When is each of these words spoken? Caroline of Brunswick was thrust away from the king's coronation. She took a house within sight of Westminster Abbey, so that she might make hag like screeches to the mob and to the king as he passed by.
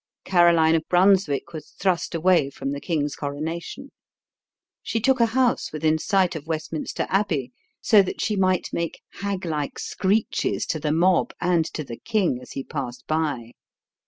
Caroline 0.23 0.73
of 0.73 0.81
Brunswick 0.89 1.53
was 1.53 1.69
thrust 1.79 2.15
away 2.15 2.49
from 2.49 2.71
the 2.71 2.81
king's 2.81 3.15
coronation. 3.15 3.91
She 4.81 4.99
took 4.99 5.19
a 5.19 5.27
house 5.27 5.71
within 5.71 5.99
sight 5.99 6.35
of 6.35 6.47
Westminster 6.47 7.05
Abbey, 7.07 7.51
so 7.81 8.01
that 8.01 8.19
she 8.19 8.35
might 8.35 8.67
make 8.73 9.03
hag 9.21 9.45
like 9.45 9.77
screeches 9.77 10.65
to 10.65 10.79
the 10.79 10.91
mob 10.91 11.33
and 11.39 11.65
to 11.75 11.83
the 11.83 11.97
king 11.97 12.39
as 12.41 12.53
he 12.53 12.63
passed 12.63 13.05
by. 13.05 13.51